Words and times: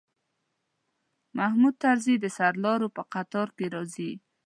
محمود 1.37 1.75
طرزی 1.83 2.15
د 2.21 2.25
سرلارو 2.37 2.87
په 2.95 3.01
قطار 3.13 3.47
کې 3.57 3.65
راځي. 3.75 4.11